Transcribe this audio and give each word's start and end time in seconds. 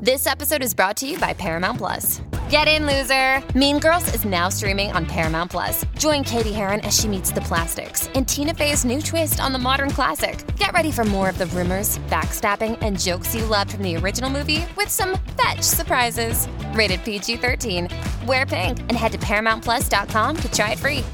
This 0.00 0.28
episode 0.28 0.62
is 0.62 0.74
brought 0.74 0.96
to 0.98 1.08
you 1.08 1.18
by 1.18 1.32
Paramount 1.32 1.78
Plus. 1.78 2.22
Get 2.48 2.68
in, 2.68 2.86
loser! 2.86 3.42
Mean 3.58 3.80
Girls 3.80 4.14
is 4.14 4.24
now 4.24 4.48
streaming 4.48 4.92
on 4.92 5.04
Paramount 5.04 5.50
Plus. 5.50 5.84
Join 5.98 6.22
Cady 6.22 6.52
Heron 6.52 6.78
as 6.82 6.96
she 6.96 7.08
meets 7.08 7.32
the 7.32 7.40
plastics 7.40 8.06
in 8.14 8.24
Tina 8.24 8.54
Fey's 8.54 8.84
new 8.84 9.02
twist 9.02 9.40
on 9.40 9.52
the 9.52 9.58
modern 9.58 9.90
classic. 9.90 10.38
Get 10.56 10.72
ready 10.72 10.92
for 10.92 11.02
more 11.04 11.28
of 11.28 11.36
the 11.36 11.46
rumors, 11.46 11.98
backstabbing, 12.10 12.78
and 12.80 12.96
jokes 12.96 13.34
you 13.34 13.44
loved 13.44 13.72
from 13.72 13.82
the 13.82 13.96
original 13.96 14.30
movie 14.30 14.64
with 14.76 14.88
some 14.88 15.18
fetch 15.36 15.62
surprises. 15.62 16.46
Rated 16.74 17.02
PG 17.02 17.38
13. 17.38 17.88
Wear 18.24 18.46
pink 18.46 18.78
and 18.78 18.92
head 18.92 19.10
to 19.10 19.18
ParamountPlus.com 19.18 20.36
to 20.36 20.52
try 20.52 20.72
it 20.72 20.78
free. 20.78 21.04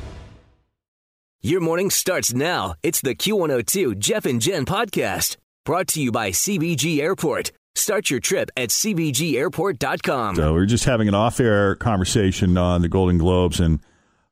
Your 1.40 1.62
morning 1.62 1.88
starts 1.88 2.34
now. 2.34 2.74
It's 2.82 3.00
the 3.00 3.14
Q102 3.14 3.98
Jeff 3.98 4.26
and 4.26 4.42
Jen 4.42 4.66
podcast 4.66 5.38
brought 5.64 5.86
to 5.88 6.02
you 6.02 6.12
by 6.12 6.32
CVG 6.32 6.98
Airport. 6.98 7.50
Start 7.76 8.08
your 8.08 8.20
trip 8.20 8.50
at 8.56 8.68
CVGAirport.com. 8.68 10.36
So 10.36 10.54
we 10.54 10.60
are 10.60 10.66
just 10.66 10.84
having 10.84 11.08
an 11.08 11.14
off-air 11.14 11.74
conversation 11.76 12.56
on 12.56 12.82
the 12.82 12.88
Golden 12.88 13.18
Globes 13.18 13.58
and 13.58 13.80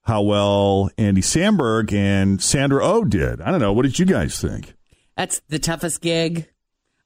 how 0.02 0.22
well 0.22 0.90
Andy 0.96 1.20
Samberg 1.20 1.92
and 1.92 2.42
Sandra 2.42 2.84
O 2.84 2.98
oh 2.98 3.04
did. 3.04 3.40
I 3.40 3.50
don't 3.50 3.60
know. 3.60 3.72
What 3.72 3.82
did 3.82 3.98
you 3.98 4.06
guys 4.06 4.40
think? 4.40 4.74
That's 5.16 5.40
the 5.48 5.58
toughest 5.58 6.00
gig 6.00 6.48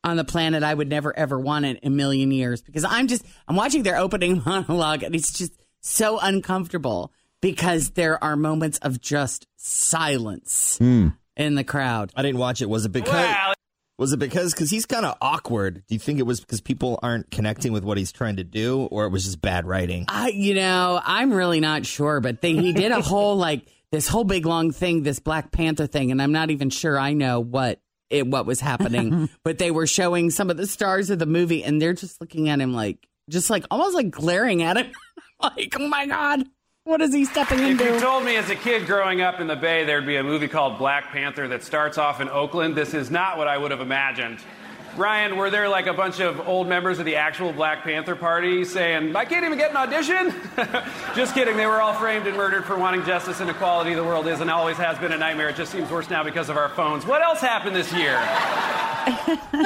on 0.04 0.16
the 0.16 0.24
planet 0.24 0.62
I 0.62 0.72
would 0.72 0.88
never 0.88 1.16
ever 1.18 1.38
want 1.38 1.64
it 1.64 1.78
in 1.82 1.92
a 1.92 1.94
million 1.94 2.30
years 2.30 2.62
because 2.62 2.84
I'm 2.84 3.08
just 3.08 3.24
I'm 3.48 3.56
watching 3.56 3.82
their 3.82 3.96
opening 3.96 4.42
monologue 4.46 5.02
and 5.02 5.14
it's 5.14 5.36
just 5.36 5.52
so 5.80 6.18
uncomfortable 6.20 7.12
because 7.40 7.90
there 7.90 8.22
are 8.22 8.36
moments 8.36 8.78
of 8.78 9.00
just 9.00 9.46
silence 9.56 10.78
mm. 10.80 11.14
in 11.36 11.54
the 11.54 11.64
crowd. 11.64 12.12
I 12.14 12.22
didn't 12.22 12.38
watch 12.38 12.62
it. 12.62 12.68
Was 12.68 12.84
it 12.84 12.92
because 12.92 13.12
well, 13.12 13.54
was 13.98 14.12
it 14.12 14.18
because 14.18 14.52
because 14.52 14.70
he's 14.70 14.86
kind 14.86 15.06
of 15.06 15.16
awkward? 15.20 15.82
Do 15.88 15.94
you 15.94 15.98
think 15.98 16.18
it 16.18 16.24
was 16.24 16.40
because 16.40 16.60
people 16.60 16.98
aren't 17.02 17.30
connecting 17.30 17.72
with 17.72 17.84
what 17.84 17.96
he's 17.96 18.12
trying 18.12 18.36
to 18.36 18.44
do, 18.44 18.82
or 18.90 19.06
it 19.06 19.10
was 19.10 19.24
just 19.24 19.40
bad 19.40 19.66
writing? 19.66 20.04
I, 20.08 20.28
you 20.28 20.54
know, 20.54 21.00
I'm 21.02 21.32
really 21.32 21.60
not 21.60 21.86
sure, 21.86 22.20
but 22.20 22.42
they, 22.42 22.52
he 22.52 22.72
did 22.72 22.92
a 22.92 23.00
whole 23.02 23.36
like 23.36 23.66
this 23.92 24.08
whole 24.08 24.24
big 24.24 24.44
long 24.44 24.70
thing, 24.70 25.02
this 25.02 25.18
Black 25.18 25.50
Panther 25.50 25.86
thing, 25.86 26.10
and 26.10 26.20
I'm 26.20 26.32
not 26.32 26.50
even 26.50 26.70
sure 26.70 26.98
I 26.98 27.14
know 27.14 27.40
what 27.40 27.80
it 28.10 28.26
what 28.26 28.46
was 28.46 28.60
happening. 28.60 29.30
but 29.44 29.58
they 29.58 29.70
were 29.70 29.86
showing 29.86 30.30
some 30.30 30.50
of 30.50 30.56
the 30.56 30.66
stars 30.66 31.08
of 31.10 31.18
the 31.18 31.26
movie, 31.26 31.64
and 31.64 31.80
they're 31.80 31.94
just 31.94 32.20
looking 32.20 32.48
at 32.48 32.60
him 32.60 32.74
like, 32.74 33.06
just 33.30 33.48
like 33.48 33.64
almost 33.70 33.94
like 33.94 34.10
glaring 34.10 34.62
at 34.62 34.76
him, 34.76 34.92
like, 35.42 35.74
oh 35.78 35.88
my 35.88 36.06
god. 36.06 36.44
What 36.86 37.02
is 37.02 37.12
he 37.12 37.24
stepping 37.24 37.58
into? 37.58 37.84
If 37.84 37.94
you 37.94 38.00
told 38.00 38.24
me 38.24 38.36
as 38.36 38.48
a 38.48 38.54
kid 38.54 38.86
growing 38.86 39.20
up 39.20 39.40
in 39.40 39.48
the 39.48 39.56
Bay 39.56 39.82
there'd 39.82 40.06
be 40.06 40.18
a 40.18 40.22
movie 40.22 40.46
called 40.46 40.78
Black 40.78 41.10
Panther 41.10 41.48
that 41.48 41.64
starts 41.64 41.98
off 41.98 42.20
in 42.20 42.28
Oakland, 42.28 42.76
this 42.76 42.94
is 42.94 43.10
not 43.10 43.36
what 43.36 43.48
I 43.48 43.58
would 43.58 43.72
have 43.72 43.80
imagined. 43.80 44.38
Ryan, 44.96 45.36
were 45.36 45.50
there 45.50 45.68
like 45.68 45.88
a 45.88 45.92
bunch 45.92 46.20
of 46.20 46.46
old 46.46 46.68
members 46.68 47.00
of 47.00 47.04
the 47.04 47.16
actual 47.16 47.52
Black 47.52 47.82
Panther 47.82 48.14
Party 48.14 48.64
saying, 48.64 49.16
I 49.16 49.24
can't 49.24 49.44
even 49.44 49.58
get 49.58 49.72
an 49.72 49.78
audition? 49.78 50.32
just 51.16 51.34
kidding. 51.34 51.56
They 51.56 51.66
were 51.66 51.82
all 51.82 51.92
framed 51.92 52.28
and 52.28 52.36
murdered 52.36 52.64
for 52.64 52.78
wanting 52.78 53.04
justice 53.04 53.40
and 53.40 53.50
equality. 53.50 53.94
The 53.94 54.04
world 54.04 54.28
is 54.28 54.40
and 54.40 54.48
always 54.48 54.76
has 54.76 54.96
been 55.00 55.10
a 55.10 55.18
nightmare. 55.18 55.48
It 55.48 55.56
just 55.56 55.72
seems 55.72 55.90
worse 55.90 56.08
now 56.08 56.22
because 56.22 56.48
of 56.48 56.56
our 56.56 56.68
phones. 56.68 57.04
What 57.04 57.20
else 57.20 57.40
happened 57.40 57.74
this 57.74 57.92
year? 57.92 58.12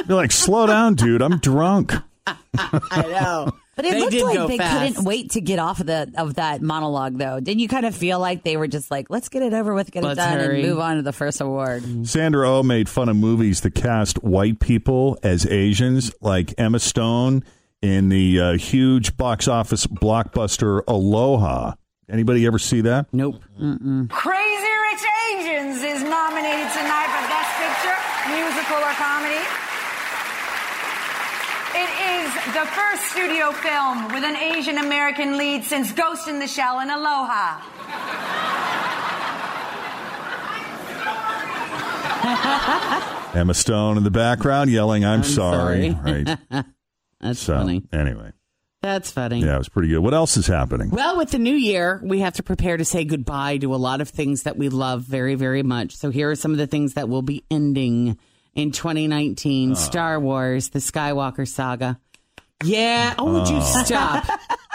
You're 0.08 0.16
like, 0.16 0.32
slow 0.32 0.66
down, 0.66 0.94
dude. 0.94 1.20
I'm 1.20 1.36
drunk. 1.36 1.92
I 2.26 3.02
know. 3.02 3.52
But 3.76 3.84
it 3.86 3.92
They 3.92 4.00
looked 4.00 4.36
like 4.36 4.48
they 4.48 4.58
fast. 4.58 4.94
couldn't 4.96 5.04
wait 5.06 5.30
to 5.32 5.40
get 5.40 5.58
off 5.58 5.80
of 5.80 5.86
the 5.86 6.12
of 6.18 6.34
that 6.34 6.60
monologue, 6.60 7.16
though. 7.16 7.40
Didn't 7.40 7.60
you 7.60 7.68
kind 7.68 7.86
of 7.86 7.94
feel 7.94 8.18
like 8.18 8.42
they 8.42 8.56
were 8.56 8.66
just 8.66 8.90
like, 8.90 9.08
"Let's 9.08 9.28
get 9.28 9.42
it 9.42 9.54
over 9.54 9.72
with, 9.72 9.90
get 9.90 10.02
Let's 10.02 10.18
it 10.18 10.22
done, 10.22 10.38
hurry. 10.38 10.60
and 10.60 10.68
move 10.68 10.78
on 10.80 10.96
to 10.96 11.02
the 11.02 11.12
first 11.12 11.40
award"? 11.40 12.06
Sandra 12.06 12.48
O 12.50 12.58
oh 12.58 12.62
made 12.62 12.88
fun 12.88 13.08
of 13.08 13.16
movies 13.16 13.60
that 13.62 13.74
cast 13.74 14.22
white 14.24 14.58
people 14.60 15.18
as 15.22 15.46
Asians, 15.46 16.12
like 16.20 16.52
Emma 16.58 16.78
Stone 16.80 17.44
in 17.80 18.08
the 18.10 18.40
uh, 18.40 18.52
huge 18.58 19.16
box 19.16 19.48
office 19.48 19.86
blockbuster 19.86 20.82
Aloha. 20.86 21.74
Anybody 22.10 22.44
ever 22.46 22.58
see 22.58 22.80
that? 22.82 23.06
Nope. 23.12 23.36
Crazy 23.56 24.72
Rich 24.90 25.04
Asians 25.30 25.76
is 25.78 26.02
nominated 26.02 26.68
tonight 26.74 27.08
for 27.08 27.22
Best 27.30 27.52
Picture, 27.56 27.96
Musical 28.34 28.82
or 28.82 28.92
Comedy. 28.98 29.69
It 31.72 31.88
is 31.88 32.34
the 32.54 32.66
first 32.66 33.02
studio 33.12 33.52
film 33.52 34.08
with 34.12 34.24
an 34.24 34.36
Asian 34.36 34.78
American 34.78 35.38
lead 35.38 35.64
since 35.64 35.92
Ghost 35.92 36.26
in 36.28 36.38
the 36.38 36.46
Shell 36.48 36.80
and 36.80 36.90
Aloha. 36.90 37.60
Emma 43.32 43.54
Stone 43.54 43.96
in 43.96 44.02
the 44.04 44.10
background 44.10 44.70
yelling, 44.70 45.04
"I'm, 45.04 45.20
I'm 45.20 45.24
sorry." 45.24 45.92
sorry. 45.92 46.24
Right. 46.24 46.38
That's 47.20 47.38
So 47.38 47.54
funny. 47.56 47.82
anyway, 47.92 48.32
That's 48.82 49.10
funny. 49.10 49.40
yeah, 49.40 49.54
it 49.54 49.58
was 49.58 49.68
pretty 49.68 49.88
good. 49.88 49.98
What 50.00 50.14
else 50.14 50.36
is 50.36 50.46
happening? 50.46 50.90
Well, 50.90 51.16
with 51.16 51.30
the 51.30 51.38
new 51.38 51.54
year, 51.54 52.00
we 52.02 52.20
have 52.20 52.34
to 52.34 52.42
prepare 52.42 52.76
to 52.76 52.84
say 52.84 53.04
goodbye 53.04 53.58
to 53.58 53.74
a 53.74 53.76
lot 53.76 54.00
of 54.00 54.08
things 54.08 54.42
that 54.42 54.56
we 54.56 54.68
love 54.68 55.02
very, 55.02 55.34
very 55.36 55.62
much. 55.62 55.94
So 55.96 56.10
here 56.10 56.30
are 56.30 56.34
some 56.36 56.50
of 56.52 56.58
the 56.58 56.66
things 56.66 56.94
that 56.94 57.08
will 57.08 57.22
be 57.22 57.44
ending 57.50 58.18
in 58.54 58.72
2019 58.72 59.74
Star 59.74 60.18
Wars, 60.20 60.70
the 60.70 60.78
Skywalker 60.78 61.46
saga. 61.46 61.98
Yeah. 62.62 63.14
Oh, 63.18 63.32
would 63.32 63.48
you 63.48 63.58
oh. 63.58 63.82
stop? 63.84 64.26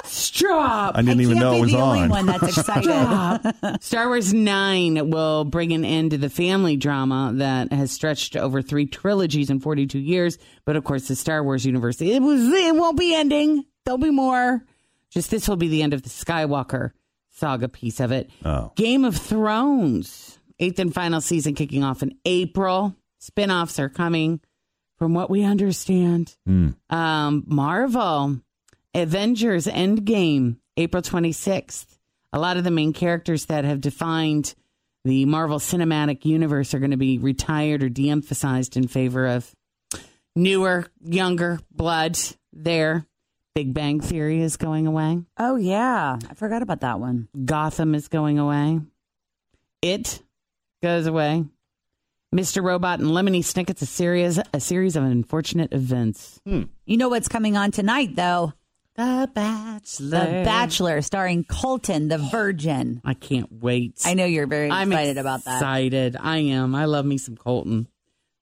Stop. 0.05 0.95
I 0.95 1.01
didn't 1.01 1.21
even 1.21 1.39
know 1.39 1.55
it 1.55 1.61
was 1.61 1.71
the 1.71 1.79
only 1.79 2.01
on. 2.01 2.09
one 2.09 2.25
that's 2.25 2.43
excited. 2.57 3.81
Star 3.81 4.07
Wars 4.07 4.33
9 4.33 5.09
will 5.09 5.45
bring 5.45 5.71
an 5.71 5.83
end 5.85 6.11
to 6.11 6.17
the 6.17 6.29
family 6.29 6.77
drama 6.77 7.31
that 7.35 7.71
has 7.71 7.91
stretched 7.91 8.35
over 8.35 8.61
three 8.61 8.85
trilogies 8.85 9.49
in 9.49 9.59
42 9.59 9.99
years. 9.99 10.37
But 10.65 10.75
of 10.75 10.83
course, 10.83 11.07
the 11.07 11.15
Star 11.15 11.43
Wars 11.43 11.65
universe, 11.65 12.01
it, 12.01 12.21
was, 12.21 12.47
it 12.47 12.75
won't 12.75 12.99
be 12.99 13.15
ending. 13.15 13.65
There'll 13.83 13.97
be 13.97 14.11
more. 14.11 14.63
Just 15.09 15.31
this 15.31 15.47
will 15.47 15.55
be 15.55 15.69
the 15.69 15.81
end 15.81 15.93
of 15.93 16.03
the 16.03 16.09
Skywalker 16.09 16.91
saga 17.31 17.67
piece 17.67 17.99
of 17.99 18.11
it. 18.11 18.29
Oh. 18.43 18.71
Game 18.75 19.05
of 19.05 19.15
Thrones, 19.15 20.39
eighth 20.59 20.79
and 20.79 20.93
final 20.93 21.21
season 21.21 21.55
kicking 21.55 21.83
off 21.83 22.03
in 22.03 22.17
April. 22.25 22.95
Spinoffs 23.21 23.79
are 23.79 23.89
coming, 23.89 24.39
from 24.97 25.13
what 25.13 25.29
we 25.29 25.43
understand. 25.43 26.35
Um, 26.47 27.43
Marvel, 27.47 28.39
Avengers 28.93 29.65
Endgame, 29.67 30.57
April 30.77 31.01
26th. 31.03 31.97
A 32.33 32.39
lot 32.39 32.57
of 32.57 32.63
the 32.63 32.71
main 32.71 32.93
characters 32.93 33.45
that 33.45 33.65
have 33.65 33.81
defined 33.81 34.55
the 35.03 35.25
Marvel 35.25 35.59
Cinematic 35.59 36.25
Universe 36.25 36.73
are 36.73 36.79
going 36.79 36.91
to 36.91 36.97
be 36.97 37.17
retired 37.17 37.83
or 37.83 37.89
de 37.89 38.09
emphasized 38.09 38.75
in 38.75 38.87
favor 38.87 39.25
of 39.27 39.53
newer, 40.35 40.87
younger 41.03 41.59
blood 41.71 42.17
there. 42.53 43.05
Big 43.53 43.73
Bang 43.73 44.01
Theory 44.01 44.41
is 44.41 44.57
going 44.57 44.85
away. 44.85 45.23
oh 45.37 45.55
yeah, 45.55 46.17
I 46.29 46.33
forgot 46.33 46.61
about 46.61 46.81
that 46.81 46.99
one. 46.99 47.29
Gotham 47.45 47.95
is 47.95 48.09
going 48.09 48.37
away. 48.37 48.81
It 49.81 50.21
goes 50.83 51.05
away. 51.07 51.45
Mr. 52.35 52.61
Robot 52.63 52.99
and 52.99 53.09
Lemony 53.09 53.39
Snicket's 53.39 53.81
a 53.81 53.85
series 53.85 54.39
a 54.53 54.59
series 54.59 54.95
of 54.95 55.03
unfortunate 55.03 55.73
events. 55.73 56.39
Hmm. 56.45 56.63
You 56.85 56.97
know 56.97 57.09
what's 57.09 57.27
coming 57.29 57.55
on 57.55 57.71
tonight, 57.71 58.15
though? 58.15 58.53
The 58.95 59.29
Bachelor. 59.33 60.09
The 60.09 60.25
Bachelor, 60.45 61.01
starring 61.01 61.43
Colton, 61.43 62.07
the 62.07 62.17
Virgin. 62.17 63.01
I 63.03 63.13
can't 63.13 63.51
wait. 63.51 64.01
I 64.05 64.13
know 64.13 64.25
you're 64.25 64.47
very 64.47 64.69
I'm 64.71 64.91
excited 64.91 65.17
about 65.17 65.43
that. 65.45 65.57
Excited. 65.57 66.15
I 66.19 66.37
am. 66.37 66.75
I 66.75 66.85
love 66.85 67.05
me 67.05 67.17
some 67.17 67.35
Colton. 67.35 67.87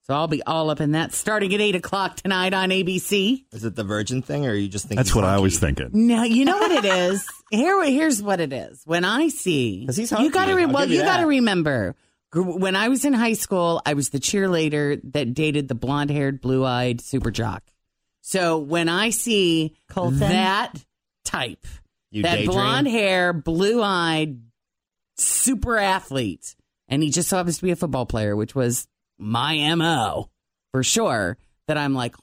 So 0.05 0.13
I'll 0.13 0.27
be 0.27 0.43
all 0.43 0.69
up 0.69 0.81
in 0.81 0.91
that 0.91 1.13
starting 1.13 1.53
at 1.53 1.61
eight 1.61 1.75
o'clock 1.75 2.17
tonight 2.17 2.53
on 2.53 2.69
ABC. 2.69 3.45
Is 3.53 3.63
it 3.63 3.75
the 3.75 3.83
Virgin 3.85 4.21
thing, 4.21 4.45
or 4.45 4.49
are 4.49 4.53
you 4.53 4.67
just 4.67 4.83
thinking? 4.85 4.97
That's 4.97 5.15
what 5.15 5.23
I 5.23 5.39
was 5.39 5.57
thinking. 5.59 5.89
No, 5.93 6.23
you 6.23 6.43
know 6.45 6.57
what 6.57 6.71
it 6.71 6.85
is. 6.85 7.25
Here, 7.51 7.81
here's 7.85 8.21
what 8.21 8.39
it 8.41 8.51
is. 8.51 8.81
When 8.85 9.05
I 9.05 9.29
see, 9.29 9.85
'Cause 9.87 9.95
he's 9.95 10.11
you 10.11 10.29
got 10.29 10.47
to 10.47 10.55
re- 10.55 10.65
well, 10.65 10.87
you 10.89 10.97
you 10.97 11.03
got 11.03 11.21
to 11.21 11.25
remember 11.27 11.93
gr- 11.93 11.97
when 12.33 12.75
I 12.75 12.89
was 12.89 13.05
in 13.05 13.13
high 13.13 13.33
school, 13.33 13.81
I 13.85 13.94
was 13.94 14.09
the 14.09 14.19
cheerleader 14.19 14.99
that 15.13 15.33
dated 15.33 15.67
the 15.67 15.75
blonde-haired, 15.75 16.41
blue-eyed 16.41 17.01
super 17.01 17.31
jock. 17.31 17.63
So 18.21 18.57
when 18.59 18.89
I 18.89 19.09
see 19.09 19.75
Colton? 19.90 20.19
that 20.19 20.73
type, 21.25 21.66
You 22.11 22.23
that 22.23 22.37
daydream? 22.37 22.52
blonde 22.52 22.87
hair, 22.87 23.34
blue-eyed, 23.34 24.40
super 25.17 25.78
athlete, 25.78 26.55
and 26.87 27.03
he 27.03 27.09
just 27.09 27.29
so 27.29 27.37
happens 27.37 27.58
to 27.58 27.63
be 27.63 27.72
a 27.72 27.75
football 27.75 28.05
player, 28.05 28.35
which 28.35 28.55
was 28.55 28.87
my 29.17 29.75
mo 29.75 30.29
for 30.72 30.84
sure. 30.84 31.37
That 31.67 31.78
I'm 31.78 31.93
like, 31.93 32.16
my 32.16 32.22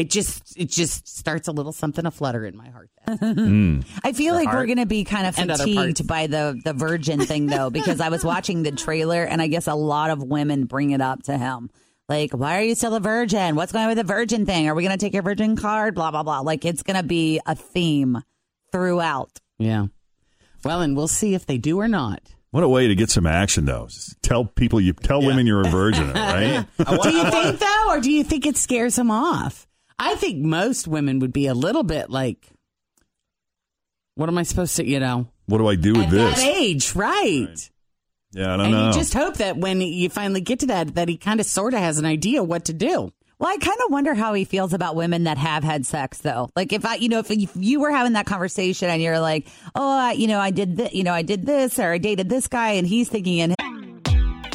it 0.00 0.10
just 0.10 0.56
it 0.58 0.70
just 0.70 1.06
starts 1.06 1.46
a 1.46 1.52
little 1.52 1.72
something 1.72 2.06
a 2.06 2.10
flutter 2.10 2.44
in 2.46 2.56
my 2.56 2.70
heart. 2.70 2.90
Then. 3.06 3.18
Mm. 3.20 3.84
I 4.02 4.12
feel 4.12 4.34
like 4.34 4.46
we're 4.46 4.52
heart 4.52 4.66
going 4.68 4.78
to 4.78 4.86
be 4.86 5.04
kind 5.04 5.26
of 5.26 5.38
and 5.38 5.50
other 5.50 5.64
parts. 5.64 5.76
fatigued 5.78 6.06
by 6.06 6.26
the 6.26 6.60
the 6.64 6.72
Virgin 6.72 7.20
thing, 7.20 7.46
though, 7.46 7.70
because 7.78 8.00
I 8.00 8.08
was 8.08 8.24
watching 8.24 8.62
the 8.62 8.72
trailer, 8.72 9.22
and 9.24 9.42
I 9.42 9.46
guess 9.48 9.66
a 9.66 9.74
lot 9.74 10.10
of 10.10 10.22
women 10.22 10.64
bring 10.64 10.90
it 10.92 11.00
up 11.00 11.22
to 11.24 11.36
him. 11.36 11.70
Like, 12.08 12.32
why 12.32 12.58
are 12.58 12.62
you 12.62 12.74
still 12.74 12.94
a 12.94 13.00
virgin? 13.00 13.54
What's 13.56 13.72
going 13.72 13.84
on 13.84 13.88
with 13.90 13.98
the 13.98 14.04
virgin 14.04 14.44
thing? 14.46 14.68
Are 14.68 14.74
we 14.74 14.82
going 14.82 14.96
to 14.96 15.04
take 15.04 15.12
your 15.12 15.22
virgin 15.22 15.54
card? 15.56 15.94
Blah 15.94 16.10
blah 16.10 16.22
blah. 16.22 16.40
Like, 16.40 16.64
it's 16.64 16.82
going 16.82 16.96
to 16.96 17.06
be 17.06 17.40
a 17.46 17.54
theme 17.54 18.22
throughout. 18.72 19.38
yeah. 19.58 19.86
Well, 20.64 20.82
and 20.82 20.94
we'll 20.96 21.08
see 21.08 21.34
if 21.34 21.46
they 21.46 21.56
do 21.56 21.78
or 21.80 21.88
not. 21.88 22.20
What 22.50 22.64
a 22.64 22.68
way 22.68 22.88
to 22.88 22.94
get 22.94 23.10
some 23.10 23.26
action, 23.26 23.64
though. 23.64 23.86
Just 23.86 24.20
tell 24.22 24.44
people 24.44 24.80
you 24.80 24.92
tell 24.92 25.22
women 25.22 25.46
you're 25.46 25.62
a 25.66 25.70
virgin, 25.70 26.10
right? 26.14 26.66
do 26.76 27.10
you 27.16 27.30
think 27.30 27.58
though, 27.60 27.84
or 27.88 28.00
do 28.00 28.10
you 28.10 28.24
think 28.24 28.44
it 28.44 28.56
scares 28.56 28.96
them 28.96 29.10
off? 29.10 29.66
I 30.00 30.14
think 30.14 30.38
most 30.38 30.88
women 30.88 31.18
would 31.18 31.32
be 31.32 31.46
a 31.46 31.54
little 31.54 31.82
bit 31.82 32.08
like, 32.10 32.48
what 34.14 34.28
am 34.28 34.38
I 34.38 34.42
supposed 34.44 34.76
to, 34.76 34.86
you 34.86 34.98
know, 34.98 35.28
What 35.46 35.58
do 35.58 35.68
I 35.68 35.76
do 35.76 35.92
with 35.92 36.04
at 36.04 36.10
this? 36.10 36.36
that 36.36 36.46
age, 36.46 36.94
right? 36.94 37.70
Yeah, 38.32 38.54
I 38.54 38.56
don't 38.56 38.58
know. 38.58 38.64
And 38.64 38.72
know. 38.72 38.86
you 38.88 38.92
just 38.94 39.12
hope 39.14 39.36
that 39.36 39.56
when 39.56 39.80
you 39.80 40.08
finally 40.08 40.40
get 40.40 40.60
to 40.60 40.66
that, 40.66 40.94
that 40.94 41.08
he 41.08 41.16
kind 41.16 41.38
of 41.38 41.46
sort 41.46 41.74
of 41.74 41.80
has 41.80 41.98
an 41.98 42.06
idea 42.06 42.42
what 42.42 42.64
to 42.66 42.72
do. 42.72 43.12
Well, 43.38 43.48
I 43.50 43.56
kind 43.56 43.78
of 43.84 43.90
wonder 43.90 44.14
how 44.14 44.34
he 44.34 44.44
feels 44.44 44.74
about 44.74 44.96
women 44.96 45.24
that 45.24 45.38
have 45.38 45.64
had 45.64 45.86
sex, 45.86 46.18
though. 46.18 46.50
Like 46.54 46.72
if 46.72 46.84
I, 46.84 46.96
you 46.96 47.08
know, 47.08 47.20
if, 47.20 47.30
if 47.30 47.50
you 47.56 47.80
were 47.80 47.90
having 47.90 48.12
that 48.12 48.26
conversation 48.26 48.90
and 48.90 49.00
you're 49.00 49.18
like, 49.20 49.48
oh, 49.74 49.98
I, 49.98 50.12
you 50.12 50.26
know, 50.26 50.38
I 50.38 50.50
did 50.50 50.76
this, 50.76 50.92
you 50.92 51.04
know, 51.04 51.14
I 51.14 51.22
did 51.22 51.46
this 51.46 51.78
or 51.78 51.92
I 51.92 51.98
dated 51.98 52.28
this 52.28 52.48
guy, 52.48 52.72
and 52.72 52.86
he's 52.86 53.08
thinking 53.08 53.38
in 53.38 53.54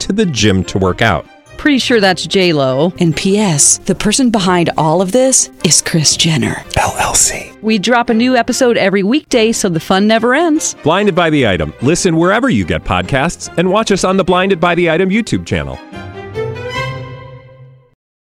to 0.00 0.12
the 0.12 0.26
gym 0.26 0.64
to 0.64 0.78
work 0.78 1.02
out. 1.02 1.26
Pretty 1.56 1.78
sure 1.78 2.00
that's 2.00 2.26
J 2.26 2.52
Lo. 2.52 2.92
And 3.00 3.16
P.S. 3.16 3.78
The 3.78 3.94
person 3.94 4.30
behind 4.30 4.70
all 4.76 5.00
of 5.00 5.12
this 5.12 5.50
is 5.64 5.80
Kris 5.80 6.16
Jenner 6.16 6.54
LLC. 6.74 7.60
We 7.62 7.78
drop 7.78 8.10
a 8.10 8.14
new 8.14 8.36
episode 8.36 8.76
every 8.76 9.02
weekday, 9.02 9.52
so 9.52 9.68
the 9.68 9.80
fun 9.80 10.06
never 10.06 10.34
ends. 10.34 10.74
Blinded 10.82 11.14
by 11.14 11.30
the 11.30 11.46
item. 11.46 11.72
Listen 11.82 12.16
wherever 12.16 12.50
you 12.50 12.64
get 12.64 12.84
podcasts, 12.84 13.52
and 13.56 13.70
watch 13.70 13.90
us 13.90 14.04
on 14.04 14.16
the 14.16 14.24
Blinded 14.24 14.60
by 14.60 14.74
the 14.74 14.90
Item 14.90 15.08
YouTube 15.08 15.46
channel. 15.46 15.78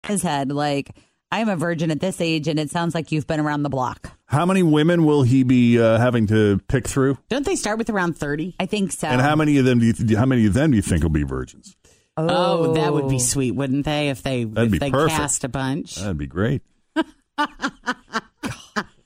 his 0.07 0.23
head, 0.23 0.51
like, 0.51 0.91
I'm 1.31 1.47
a 1.47 1.55
virgin 1.55 1.89
at 1.91 2.01
this 2.01 2.19
age, 2.19 2.49
and 2.49 2.59
it 2.59 2.69
sounds 2.69 2.93
like 2.93 3.11
you've 3.13 3.27
been 3.27 3.39
around 3.39 3.63
the 3.63 3.69
block. 3.69 4.11
How 4.31 4.45
many 4.45 4.63
women 4.63 5.03
will 5.03 5.23
he 5.23 5.43
be 5.43 5.77
uh, 5.77 5.97
having 5.97 6.25
to 6.27 6.59
pick 6.69 6.87
through? 6.87 7.17
Don't 7.27 7.45
they 7.45 7.57
start 7.57 7.77
with 7.77 7.89
around 7.89 8.17
30? 8.17 8.55
I 8.61 8.65
think 8.65 8.93
so. 8.93 9.09
And 9.09 9.19
how 9.19 9.35
many 9.35 9.57
of 9.57 9.65
them 9.65 9.79
do 9.79 9.85
you 9.87 9.91
th- 9.91 10.17
how 10.17 10.25
many 10.25 10.45
of 10.45 10.53
them 10.53 10.71
do 10.71 10.77
you 10.77 10.81
think 10.81 11.03
will 11.03 11.09
be 11.09 11.23
virgins? 11.23 11.75
Oh, 12.15 12.73
that 12.75 12.93
would 12.93 13.09
be 13.09 13.19
sweet, 13.19 13.51
wouldn't 13.51 13.83
they? 13.83 14.09
If 14.09 14.23
they 14.23 14.45
That'd 14.45 14.67
if 14.67 14.71
be 14.71 14.77
they 14.79 14.89
perfect. 14.89 15.17
cast 15.19 15.43
a 15.43 15.49
bunch. 15.49 15.95
That'd 15.95 16.17
be 16.17 16.27
great. 16.27 16.61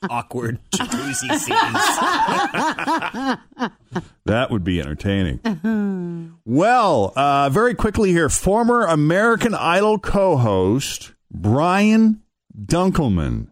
Awkward 0.08 0.60
jacuzzi 0.76 1.40
scenes. 1.40 1.50
That 4.26 4.50
would 4.50 4.64
be 4.64 4.82
entertaining. 4.82 5.40
well, 6.46 7.14
uh, 7.16 7.50
very 7.50 7.76
quickly 7.76 8.12
here, 8.12 8.28
former 8.28 8.86
American 8.86 9.54
Idol 9.54 10.00
co-host 10.00 11.14
Brian 11.32 12.24
Dunkleman. 12.60 13.50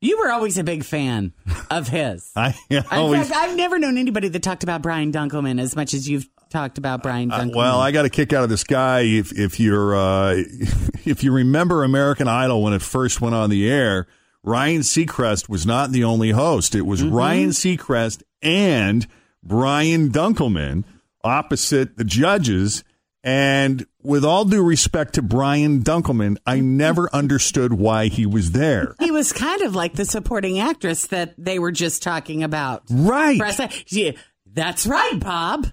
You 0.00 0.18
were 0.18 0.30
always 0.30 0.58
a 0.58 0.64
big 0.64 0.84
fan 0.84 1.32
of 1.70 1.88
his. 1.88 2.30
I 2.36 2.54
In 2.70 2.84
always 2.90 3.28
fact, 3.28 3.34
I've 3.50 3.56
never 3.56 3.78
known 3.78 3.98
anybody 3.98 4.28
that 4.28 4.42
talked 4.42 4.62
about 4.62 4.80
Brian 4.82 5.10
Dunkleman 5.12 5.60
as 5.60 5.74
much 5.74 5.92
as 5.94 6.08
you've 6.08 6.28
talked 6.50 6.78
about 6.78 7.02
Brian 7.02 7.30
Uh, 7.32 7.40
Dunkleman. 7.40 7.56
well, 7.56 7.80
I 7.80 7.90
got 7.90 8.04
a 8.04 8.08
kick 8.10 8.32
out 8.32 8.44
of 8.44 8.48
this 8.48 8.64
guy. 8.64 9.00
If 9.00 9.36
if 9.38 9.58
you're 9.58 9.96
uh, 9.96 10.34
if 11.04 11.24
you 11.24 11.32
remember 11.32 11.82
American 11.84 12.28
Idol 12.28 12.62
when 12.62 12.72
it 12.72 12.82
first 12.82 13.20
went 13.20 13.34
on 13.34 13.50
the 13.50 13.68
air, 13.68 14.06
Ryan 14.44 14.82
Seacrest 14.82 15.48
was 15.48 15.66
not 15.66 15.90
the 15.90 16.04
only 16.04 16.30
host. 16.30 16.74
It 16.76 16.82
was 16.82 17.02
Ryan 17.02 17.50
Seacrest 17.50 18.22
and 18.40 19.06
Brian 19.42 20.10
Dunkleman 20.10 20.84
opposite 21.24 21.96
the 21.96 22.04
judges. 22.04 22.84
And 23.24 23.84
with 24.02 24.24
all 24.24 24.44
due 24.44 24.62
respect 24.62 25.14
to 25.14 25.22
Brian 25.22 25.80
Dunkleman, 25.82 26.36
I 26.46 26.60
never 26.60 27.08
understood 27.14 27.72
why 27.74 28.06
he 28.08 28.24
was 28.26 28.52
there. 28.52 28.94
he 29.00 29.10
was 29.10 29.32
kind 29.32 29.62
of 29.62 29.74
like 29.74 29.94
the 29.94 30.04
supporting 30.04 30.58
actress 30.60 31.08
that 31.08 31.34
they 31.36 31.58
were 31.58 31.72
just 31.72 32.02
talking 32.02 32.42
about. 32.44 32.84
Right. 32.90 33.40
Yeah, 33.88 34.12
that's 34.52 34.86
right, 34.86 35.18
Bob. 35.18 35.66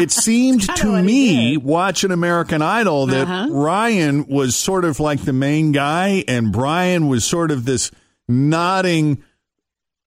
it 0.00 0.10
seemed 0.10 0.62
to 0.76 1.02
me 1.02 1.56
watching 1.58 2.12
American 2.12 2.62
Idol 2.62 3.06
that 3.06 3.26
Uh-huh. 3.28 3.48
Ryan 3.50 4.26
was 4.26 4.56
sort 4.56 4.84
of 4.84 5.00
like 5.00 5.20
the 5.22 5.32
main 5.34 5.72
guy 5.72 6.24
and 6.28 6.52
Brian 6.52 7.08
was 7.08 7.24
sort 7.24 7.50
of 7.50 7.64
this 7.66 7.90
nodding 8.28 9.22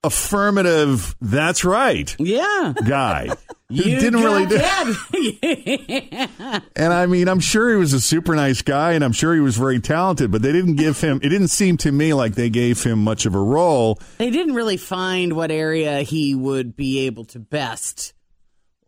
affirmative 0.04 1.16
that's 1.22 1.64
right 1.64 2.16
Yeah. 2.18 2.74
guy 2.88 3.30
You 3.72 4.00
didn't 4.00 4.22
really 4.22 4.46
do 4.46 4.58
got 4.58 4.88
and 6.76 6.94
I 6.94 7.06
mean 7.06 7.28
I'm 7.28 7.40
sure 7.40 7.70
he 7.72 7.76
was 7.78 7.94
a 7.94 8.02
super 8.02 8.36
nice 8.36 8.62
guy 8.62 8.94
and 8.94 9.04
I'm 9.04 9.12
sure 9.12 9.34
he 9.34 9.40
was 9.40 9.58
very 9.58 9.80
talented 9.80 10.32
but 10.32 10.42
they 10.42 10.52
didn't 10.52 10.76
give 10.76 11.00
him 11.00 11.20
it 11.24 11.30
didn't 11.30 11.50
seem 11.50 11.78
to 11.78 11.92
me 11.92 12.14
like 12.14 12.36
they 12.36 12.50
gave 12.50 12.84
him 12.84 13.04
much 13.04 13.26
of 13.26 13.36
a 13.36 13.40
role 13.40 14.00
They 14.18 14.30
didn't 14.30 14.56
really 14.56 14.78
find 14.78 15.34
what 15.34 15.52
area 15.52 16.02
he 16.02 16.36
would 16.36 16.76
be 16.76 17.06
able 17.06 17.26
to 17.26 17.40
best 17.40 18.14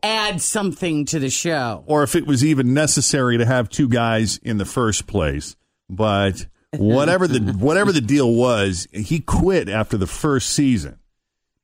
add 0.03 0.41
something 0.41 1.06
to 1.06 1.19
the 1.19 1.30
show. 1.30 1.83
or 1.88 2.03
if 2.03 2.15
it 2.15 2.27
was 2.27 2.44
even 2.44 2.74
necessary 2.74 3.38
to 3.38 3.45
have 3.45 3.69
two 3.69 3.88
guys 3.88 4.38
in 4.44 4.57
the 4.57 4.65
first 4.65 5.07
place. 5.07 5.56
But 5.89 6.45
whatever 6.75 7.27
the 7.27 7.39
whatever 7.53 7.91
the 7.91 8.01
deal 8.01 8.33
was, 8.33 8.88
he 8.91 9.19
quit 9.19 9.69
after 9.69 9.97
the 9.97 10.07
first 10.07 10.50
season, 10.50 11.00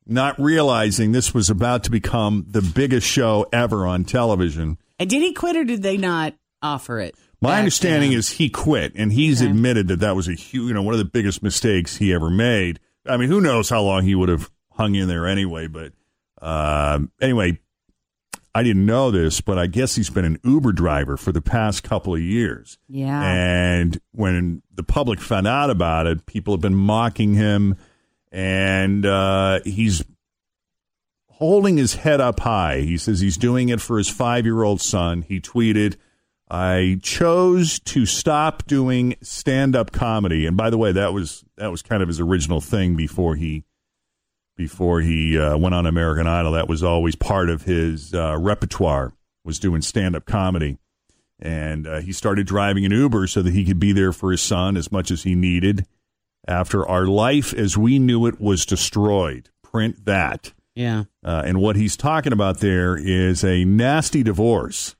not 0.09 0.39
realizing 0.39 1.11
this 1.11 1.33
was 1.33 1.49
about 1.49 1.83
to 1.85 1.91
become 1.91 2.45
the 2.49 2.61
biggest 2.61 3.07
show 3.07 3.45
ever 3.53 3.85
on 3.85 4.03
television. 4.03 4.77
And 4.99 5.09
did 5.09 5.21
he 5.21 5.33
quit 5.33 5.55
or 5.55 5.63
did 5.63 5.81
they 5.83 5.97
not 5.97 6.33
offer 6.61 6.99
it? 6.99 7.15
My 7.41 7.57
understanding 7.59 8.11
is 8.11 8.31
he 8.31 8.49
quit, 8.49 8.91
and 8.95 9.13
he's 9.13 9.41
Okay. 9.41 9.49
admitted 9.49 9.87
that 9.87 10.01
that 10.01 10.13
was 10.15 10.27
a 10.27 10.33
huge, 10.33 10.67
you 10.67 10.73
know, 10.73 10.81
one 10.81 10.93
of 10.93 10.97
the 10.97 11.05
biggest 11.05 11.41
mistakes 11.41 11.95
he 11.95 12.13
ever 12.13 12.29
made. 12.29 12.79
I 13.07 13.15
mean, 13.15 13.29
who 13.29 13.39
knows 13.39 13.69
how 13.69 13.81
long 13.81 14.03
he 14.03 14.13
would 14.13 14.27
have 14.27 14.49
hung 14.73 14.95
in 14.95 15.07
there 15.07 15.25
anyway? 15.25 15.67
But 15.67 15.93
um, 16.41 17.11
anyway, 17.21 17.57
I 18.53 18.63
didn't 18.63 18.85
know 18.85 19.09
this, 19.09 19.39
but 19.39 19.57
I 19.57 19.67
guess 19.67 19.95
he's 19.95 20.09
been 20.09 20.25
an 20.25 20.39
Uber 20.43 20.73
driver 20.73 21.15
for 21.15 21.31
the 21.31 21.41
past 21.41 21.81
couple 21.83 22.13
of 22.13 22.19
years. 22.21 22.77
Yeah. 22.89 23.21
And 23.23 24.01
when 24.11 24.61
the 24.73 24.83
public 24.83 25.21
found 25.21 25.47
out 25.47 25.69
about 25.69 26.07
it, 26.07 26.25
people 26.25 26.53
have 26.53 26.61
been 26.61 26.75
mocking 26.75 27.35
him, 27.35 27.77
and 28.31 29.05
uh, 29.05 29.59
he's 29.63 30.03
holding 31.29 31.77
his 31.77 31.95
head 31.95 32.21
up 32.21 32.41
high. 32.41 32.81
He 32.81 32.97
says 32.97 33.19
he's 33.19 33.37
doing 33.37 33.69
it 33.69 33.81
for 33.81 33.97
his 33.97 34.09
five 34.09 34.45
year 34.45 34.63
old 34.63 34.81
son. 34.81 35.21
He 35.21 35.39
tweeted, 35.39 35.95
I 36.49 36.99
chose 37.01 37.79
to 37.79 38.05
stop 38.05 38.65
doing 38.65 39.15
stand 39.21 39.75
up 39.75 39.91
comedy. 39.91 40.45
And 40.45 40.57
by 40.57 40.69
the 40.69 40.77
way, 40.77 40.91
that 40.91 41.13
was 41.13 41.43
that 41.57 41.71
was 41.71 41.81
kind 41.81 42.01
of 42.01 42.07
his 42.07 42.19
original 42.19 42.61
thing 42.61 42.95
before 42.95 43.35
he 43.35 43.63
before 44.57 45.01
he 45.01 45.39
uh, 45.39 45.57
went 45.57 45.75
on 45.75 45.85
American 45.85 46.27
Idol. 46.27 46.53
That 46.53 46.67
was 46.67 46.83
always 46.83 47.15
part 47.15 47.49
of 47.49 47.63
his 47.63 48.13
uh, 48.13 48.37
repertoire 48.37 49.13
was 49.45 49.59
doing 49.59 49.81
stand 49.81 50.15
up 50.15 50.25
comedy. 50.25 50.77
And 51.39 51.87
uh, 51.87 52.01
he 52.01 52.11
started 52.11 52.45
driving 52.45 52.83
an 52.85 52.91
Uber 52.91 53.27
so 53.27 53.41
that 53.41 53.53
he 53.53 53.63
could 53.63 53.79
be 53.79 53.93
there 53.93 54.11
for 54.11 54.31
his 54.31 54.41
son 54.41 54.75
as 54.75 54.91
much 54.91 55.09
as 55.11 55.23
he 55.23 55.35
needed. 55.35 55.85
After 56.49 56.83
our 56.83 57.05
life 57.05 57.53
as 57.53 57.77
we 57.77 57.99
knew 57.99 58.25
it 58.25 58.41
was 58.41 58.65
destroyed, 58.65 59.51
print 59.61 60.05
that. 60.05 60.51
Yeah. 60.73 61.03
Uh, 61.23 61.43
and 61.45 61.61
what 61.61 61.75
he's 61.75 61.95
talking 61.95 62.33
about 62.33 62.59
there 62.59 62.97
is 62.97 63.43
a 63.43 63.63
nasty 63.65 64.23
divorce. 64.23 64.95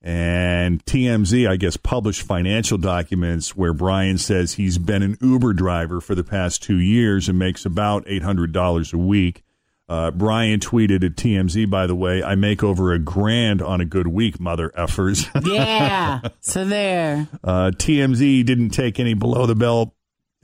And 0.00 0.82
TMZ, 0.86 1.46
I 1.46 1.56
guess, 1.56 1.76
published 1.76 2.22
financial 2.22 2.78
documents 2.78 3.54
where 3.54 3.74
Brian 3.74 4.16
says 4.16 4.54
he's 4.54 4.78
been 4.78 5.02
an 5.02 5.18
Uber 5.20 5.52
driver 5.52 6.00
for 6.00 6.14
the 6.14 6.24
past 6.24 6.62
two 6.62 6.78
years 6.78 7.28
and 7.28 7.38
makes 7.38 7.66
about 7.66 8.06
$800 8.06 8.92
a 8.94 8.96
week. 8.96 9.42
Uh, 9.90 10.10
Brian 10.12 10.60
tweeted 10.60 11.04
at 11.04 11.16
TMZ, 11.16 11.68
by 11.68 11.86
the 11.86 11.94
way, 11.94 12.22
I 12.22 12.36
make 12.36 12.62
over 12.64 12.94
a 12.94 12.98
grand 12.98 13.60
on 13.60 13.82
a 13.82 13.84
good 13.84 14.06
week, 14.06 14.40
mother 14.40 14.70
effers. 14.78 15.28
Yeah. 15.52 16.20
so 16.40 16.64
there. 16.64 17.28
Uh, 17.44 17.70
TMZ 17.74 18.46
didn't 18.46 18.70
take 18.70 18.98
any 18.98 19.12
below 19.12 19.44
the 19.44 19.54
belt. 19.54 19.92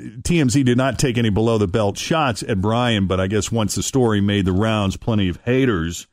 TMZ 0.03 0.65
did 0.65 0.77
not 0.77 0.99
take 0.99 1.19
any 1.19 1.31
below 1.31 1.59
the 1.59 1.69
belt 1.69 1.97
shots 1.97 2.43
at 2.43 2.61
Brian, 2.61 3.07
but 3.07 3.21
I 3.21 3.27
guess 3.27 3.53
once 3.53 3.75
the 3.75 3.83
story 3.83 4.21
made 4.21 4.45
the 4.45 4.53
rounds, 4.53 4.97
plenty 4.97 5.29
of 5.29 5.39
haters 5.45 6.07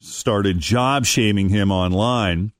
started 0.00 0.58
job 0.58 1.06
shaming 1.06 1.48
him 1.48 1.70
online. 1.70 2.52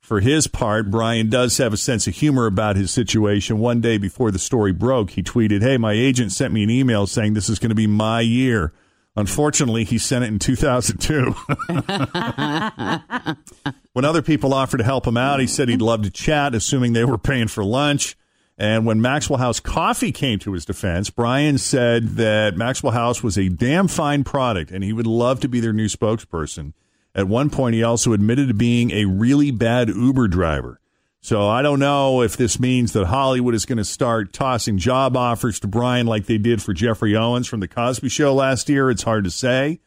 For 0.00 0.20
his 0.20 0.46
part, 0.46 0.90
Brian 0.90 1.28
does 1.28 1.58
have 1.58 1.72
a 1.72 1.76
sense 1.76 2.06
of 2.06 2.14
humor 2.14 2.46
about 2.46 2.76
his 2.76 2.92
situation. 2.92 3.58
One 3.58 3.80
day 3.80 3.98
before 3.98 4.30
the 4.30 4.38
story 4.38 4.72
broke, 4.72 5.10
he 5.10 5.22
tweeted, 5.22 5.62
Hey, 5.62 5.78
my 5.78 5.92
agent 5.92 6.32
sent 6.32 6.54
me 6.54 6.62
an 6.62 6.70
email 6.70 7.08
saying 7.08 7.34
this 7.34 7.48
is 7.48 7.58
going 7.58 7.70
to 7.70 7.74
be 7.74 7.88
my 7.88 8.20
year. 8.20 8.72
Unfortunately, 9.16 9.82
he 9.82 9.98
sent 9.98 10.24
it 10.24 10.28
in 10.28 10.38
2002. 10.38 11.32
when 13.94 14.04
other 14.04 14.22
people 14.22 14.54
offered 14.54 14.78
to 14.78 14.84
help 14.84 15.06
him 15.06 15.16
out, 15.16 15.40
he 15.40 15.46
said 15.46 15.68
he'd 15.68 15.82
love 15.82 16.02
to 16.02 16.10
chat, 16.10 16.54
assuming 16.54 16.92
they 16.92 17.04
were 17.04 17.18
paying 17.18 17.48
for 17.48 17.64
lunch. 17.64 18.16
And 18.58 18.86
when 18.86 19.02
Maxwell 19.02 19.38
House 19.38 19.60
Coffee 19.60 20.12
came 20.12 20.38
to 20.40 20.52
his 20.52 20.64
defense, 20.64 21.10
Brian 21.10 21.58
said 21.58 22.16
that 22.16 22.56
Maxwell 22.56 22.92
House 22.92 23.22
was 23.22 23.36
a 23.36 23.48
damn 23.48 23.86
fine 23.86 24.24
product 24.24 24.70
and 24.70 24.82
he 24.82 24.94
would 24.94 25.06
love 25.06 25.40
to 25.40 25.48
be 25.48 25.60
their 25.60 25.74
new 25.74 25.88
spokesperson. 25.88 26.72
At 27.14 27.28
one 27.28 27.50
point, 27.50 27.74
he 27.74 27.82
also 27.82 28.12
admitted 28.12 28.48
to 28.48 28.54
being 28.54 28.90
a 28.92 29.06
really 29.06 29.50
bad 29.50 29.88
Uber 29.88 30.28
driver. 30.28 30.80
So 31.20 31.48
I 31.48 31.60
don't 31.60 31.80
know 31.80 32.22
if 32.22 32.36
this 32.36 32.60
means 32.60 32.92
that 32.92 33.06
Hollywood 33.06 33.54
is 33.54 33.66
going 33.66 33.78
to 33.78 33.84
start 33.84 34.32
tossing 34.32 34.78
job 34.78 35.16
offers 35.16 35.58
to 35.60 35.66
Brian 35.66 36.06
like 36.06 36.26
they 36.26 36.38
did 36.38 36.62
for 36.62 36.72
Geoffrey 36.72 37.16
Owens 37.16 37.48
from 37.48 37.60
The 37.60 37.68
Cosby 37.68 38.08
Show 38.08 38.34
last 38.34 38.68
year. 38.68 38.90
It's 38.90 39.02
hard 39.02 39.24
to 39.24 39.30
say. 39.30 39.80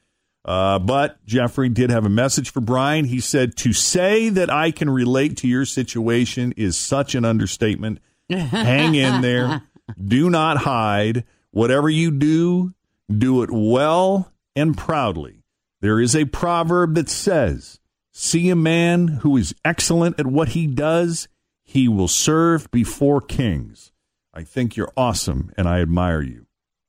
Uh, 0.44 0.80
but 0.80 1.24
Geoffrey 1.26 1.70
did 1.70 1.92
have 1.92 2.06
a 2.06 2.10
message 2.10 2.50
for 2.50 2.62
Brian. 2.62 3.06
He 3.06 3.20
said, 3.20 3.56
To 3.58 3.74
say 3.74 4.30
that 4.30 4.50
I 4.50 4.72
can 4.72 4.90
relate 4.90 5.38
to 5.38 5.48
your 5.48 5.66
situation 5.66 6.54
is 6.58 6.78
such 6.78 7.16
an 7.16 7.24
understatement. 7.24 8.00
Hang 8.30 8.96
in 8.96 9.22
there. 9.22 9.64
Do 10.08 10.30
not 10.30 10.58
hide. 10.58 11.24
Whatever 11.52 11.90
you 11.90 12.12
do, 12.12 12.76
do 13.12 13.42
it 13.42 13.50
well 13.52 14.32
and 14.56 14.78
proudly. 14.78 15.44
There 15.82 16.00
is 16.00 16.16
a 16.16 16.26
proverb 16.26 16.94
that 16.94 17.10
says, 17.10 17.80
See 18.12 18.50
a 18.50 18.56
man 18.56 19.08
who 19.08 19.36
is 19.36 19.56
excellent 19.66 20.20
at 20.20 20.28
what 20.28 20.50
he 20.50 20.68
does, 20.68 21.28
he 21.64 21.88
will 21.88 22.08
serve 22.08 22.70
before 22.70 23.20
kings. 23.20 23.92
I 24.34 24.44
think 24.44 24.76
you're 24.76 24.94
awesome 24.96 25.52
and 25.58 25.68
I 25.68 25.82
admire 25.82 26.22
you. 26.22 26.46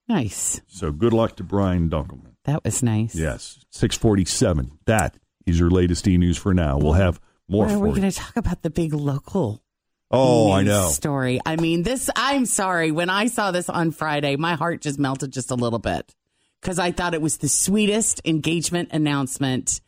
Nice. 0.09 0.61
So 0.67 0.93
good 0.93 1.13
luck 1.15 1.37
to 1.37 1.45
Brian 1.45 1.89
Dunkleman. 1.89 2.35
That 2.45 2.65
was 2.65 2.83
nice. 2.83 3.15
Yes, 3.15 3.65
647. 3.71 4.79
That 4.87 5.17
is 5.47 5.59
your 5.59 5.71
latest 5.71 6.07
e 6.07 6.19
news 6.19 6.37
for 6.37 6.53
now. 6.53 6.79
We'll 6.79 6.95
have 6.95 7.21
more 7.49 7.67
Where 7.67 7.77
are 7.77 7.79
we 7.79 7.89
you. 7.91 7.97
going 7.97 8.11
to 8.11 8.17
talk 8.17 8.37
about 8.37 8.63
the 8.63 8.71
big 8.71 8.93
local 8.93 9.63
Oh, 10.11 10.51
I 10.51 10.63
know. 10.63 10.89
story? 10.89 11.41
I 11.47 11.57
mean, 11.57 11.83
this, 11.83 12.11
I'm 12.17 12.47
sorry. 12.47 12.91
When 12.91 13.11
I 13.11 13.27
saw 13.27 13.51
this 13.51 13.69
on 13.69 13.93
Friday, 13.93 14.37
my 14.37 14.55
heart 14.55 14.81
just 14.81 14.99
melted 14.99 15.33
just 15.33 15.51
a 15.51 15.55
little 15.55 15.79
bit 15.79 16.15
because 16.61 16.79
I 16.79 16.91
thought 16.91 17.15
it 17.15 17.23
was 17.23 17.39
the 17.39 17.49
sweetest 17.49 18.21
engagement 18.25 18.91
announcement 18.93 19.81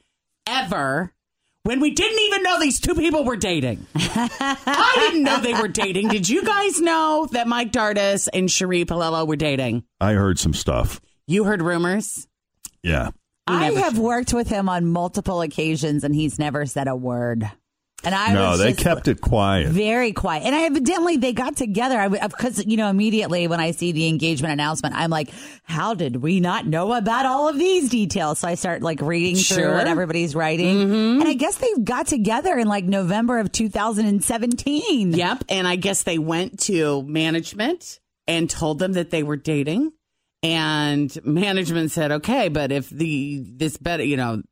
ever 0.47 1.13
when 1.65 1.81
we 1.81 1.91
didn't 1.91 2.21
even 2.21 2.43
know 2.43 2.61
these 2.61 2.81
two 2.81 2.95
people 2.95 3.25
were 3.25 3.37
dating. 3.37 3.87
I 3.95 4.95
didn't 4.97 5.23
know 5.23 5.41
they 5.41 5.55
were 5.55 5.69
dating. 5.69 6.09
Did 6.09 6.29
you 6.29 6.45
guys 6.45 6.81
know 6.81 7.29
that 7.33 7.47
Mike 7.49 7.73
Dardis 7.73 8.29
and 8.33 8.49
Sheree 8.49 8.85
Paolello 8.85 9.27
were 9.27 9.37
dating? 9.37 9.85
I 10.01 10.13
heard 10.13 10.39
some 10.39 10.55
stuff. 10.55 11.01
You 11.27 11.45
heard 11.45 11.63
rumors? 11.63 12.27
Yeah. 12.83 13.11
I 13.47 13.73
have 13.73 13.99
worked 13.99 14.33
with 14.33 14.49
him 14.49 14.69
on 14.69 14.87
multiple 14.87 15.41
occasions, 15.41 16.05
and 16.05 16.15
he's 16.15 16.39
never 16.39 16.65
said 16.67 16.89
a 16.89 16.97
word. 16.97 17.51
And 18.05 18.15
I 18.15 18.33
no, 18.33 18.51
was 18.51 18.61
they 18.61 18.73
kept 18.73 19.07
it 19.09 19.21
quiet. 19.21 19.69
very 19.69 20.13
quiet. 20.13 20.45
And 20.45 20.55
I 20.55 20.63
evidently 20.63 21.17
they 21.19 21.33
got 21.33 21.57
together. 21.57 21.99
I 21.99 22.09
because 22.09 22.65
you 22.67 22.77
know 22.77 22.89
immediately 22.89 23.47
when 23.47 23.61
I 23.61 23.71
see 23.71 23.93
the 23.93 24.09
engagement 24.09 24.53
announcement, 24.53 24.95
I'm 24.95 25.11
like, 25.11 25.31
how 25.65 25.95
did 25.95 26.17
we 26.17 26.41
not 26.41 26.67
know 26.67 26.93
about 26.95 27.27
all 27.27 27.49
of 27.49 27.59
these 27.59 27.91
details? 27.91 28.41
So 28.41 28.49
I 28.49 28.55
start 28.57 28.83
like 28.83 29.01
reading 29.01 29.37
through 29.37 29.63
Sure. 29.63 29.75
what 29.75 29.87
everybody's 29.87 30.35
writing, 30.35 30.77
mm-hmm. 30.79 31.21
and 31.21 31.29
I 31.29 31.35
guess 31.35 31.57
they 31.59 31.73
got 31.83 32.07
together 32.09 32.59
in 32.59 32.67
like 32.67 32.85
November 32.85 33.39
of 33.39 33.53
2017. 33.53 35.13
Yep. 35.13 35.45
And 35.49 35.69
I 35.69 35.77
guess 35.77 36.03
they 36.03 36.19
went 36.19 36.59
to 36.61 37.03
management 37.03 38.01
and 38.27 38.49
told 38.49 38.79
them 38.79 38.95
that 38.95 39.11
they 39.11 39.23
were 39.23 39.37
dating. 39.37 39.93
And 40.43 41.17
management 41.25 41.93
said, 41.93 42.11
okay, 42.13 42.49
but 42.49 42.73
if 42.73 42.91
the, 42.91 43.45
this 43.47 43.77
better, 43.77 44.03
you 44.03 44.17
know, 44.17 44.43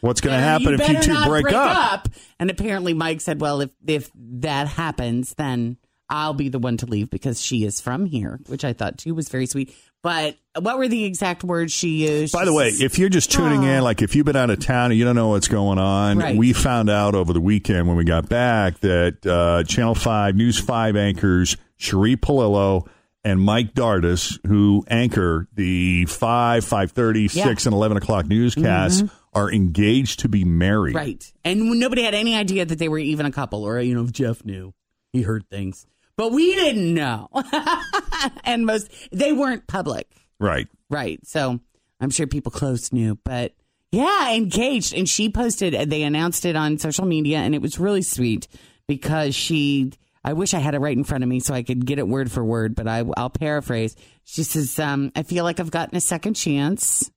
What's 0.00 0.20
gonna 0.22 0.40
happen 0.40 0.74
if 0.80 0.88
you 0.88 1.00
two 1.02 1.12
not 1.12 1.28
break 1.28 1.52
up? 1.52 2.08
And 2.38 2.50
apparently 2.50 2.94
Mike 2.94 3.20
said, 3.20 3.40
well, 3.40 3.60
if, 3.60 3.70
if 3.86 4.10
that 4.16 4.68
happens, 4.68 5.34
then 5.34 5.76
I'll 6.08 6.34
be 6.34 6.48
the 6.48 6.58
one 6.58 6.78
to 6.78 6.86
leave 6.86 7.10
because 7.10 7.40
she 7.42 7.64
is 7.64 7.80
from 7.80 8.06
here, 8.06 8.40
which 8.46 8.64
I 8.64 8.72
thought 8.72 8.96
too 8.98 9.14
was 9.14 9.28
very 9.28 9.46
sweet. 9.46 9.74
But 10.02 10.36
what 10.58 10.78
were 10.78 10.88
the 10.88 11.04
exact 11.04 11.44
words 11.44 11.72
she 11.72 12.08
used? 12.08 12.32
By 12.32 12.44
the 12.44 12.52
way, 12.52 12.68
if 12.68 12.98
you're 12.98 13.08
just 13.08 13.30
tuning 13.30 13.62
in, 13.62 13.82
like 13.84 14.02
if 14.02 14.16
you've 14.16 14.26
been 14.26 14.34
out 14.36 14.50
of 14.50 14.58
town 14.60 14.90
and 14.90 14.98
you 14.98 15.04
don't 15.04 15.14
know 15.14 15.28
what's 15.28 15.46
going 15.48 15.78
on, 15.78 16.18
Right. 16.18 16.36
we 16.36 16.52
found 16.54 16.90
out 16.90 17.14
over 17.14 17.32
the 17.32 17.40
weekend 17.40 17.86
when 17.86 17.96
we 17.96 18.04
got 18.04 18.28
back 18.28 18.80
that 18.80 19.24
uh, 19.26 19.62
Channel 19.64 19.94
5, 19.94 20.34
News 20.36 20.58
5 20.58 20.96
anchors 20.96 21.56
Sheree 21.78 22.16
Paolello 22.16 22.88
and 23.24 23.40
Mike 23.40 23.74
Dardis, 23.74 24.38
who 24.46 24.84
anchor 24.88 25.48
the 25.54 26.06
5, 26.06 26.64
5.30, 26.64 27.34
Yeah. 27.34 27.44
6, 27.44 27.66
and 27.66 27.74
11 27.74 27.96
o'clock 27.96 28.26
newscasts, 28.26 29.02
Mhm. 29.02 29.10
are 29.34 29.50
engaged 29.52 30.20
to 30.20 30.28
be 30.28 30.44
married. 30.44 30.94
Right. 30.94 31.32
And 31.44 31.78
nobody 31.78 32.02
had 32.02 32.14
any 32.14 32.34
idea 32.34 32.64
that 32.64 32.78
they 32.78 32.88
were 32.88 32.98
even 32.98 33.24
a 33.26 33.30
couple, 33.32 33.64
or, 33.64 33.80
you 33.80 33.94
know, 33.94 34.06
Jeff 34.06 34.44
knew. 34.44 34.74
He 35.12 35.22
heard 35.22 35.48
things. 35.48 35.86
But 36.16 36.32
we 36.32 36.54
didn't 36.54 36.92
know. 36.94 37.28
and 38.44 38.66
most, 38.66 38.90
they 39.12 39.32
weren't 39.32 39.66
public. 39.66 40.08
Right. 40.38 40.68
Right. 40.90 41.20
So 41.26 41.60
I'm 42.00 42.10
sure 42.10 42.26
people 42.26 42.52
close 42.52 42.92
knew. 42.92 43.18
But 43.24 43.54
yeah, 43.92 44.32
engaged. 44.34 44.94
And 44.94 45.08
she 45.08 45.28
posted, 45.28 45.90
they 45.90 46.02
announced 46.02 46.44
it 46.44 46.56
on 46.56 46.78
social 46.78 47.06
media, 47.06 47.38
and 47.38 47.54
it 47.54 47.62
was 47.62 47.78
really 47.78 48.02
sweet 48.02 48.48
because 48.88 49.34
she, 49.34 49.92
I 50.24 50.32
wish 50.34 50.54
I 50.54 50.58
had 50.60 50.74
it 50.74 50.78
right 50.80 50.96
in 50.96 51.04
front 51.04 51.24
of 51.24 51.28
me 51.30 51.40
so 51.40 51.52
I 51.54 51.62
could 51.62 51.84
get 51.84 51.98
it 51.98 52.06
word 52.06 52.30
for 52.30 52.44
word, 52.44 52.74
but 52.76 52.86
I, 52.86 53.04
I'll 53.16 53.30
paraphrase. 53.30 53.96
She 54.24 54.42
says, 54.44 54.78
um, 54.78 55.10
I 55.16 55.22
feel 55.24 55.42
like 55.44 55.58
I've 55.58 55.70
gotten 55.72 55.96
a 55.96 56.00
second 56.00 56.34
chance. 56.34 57.10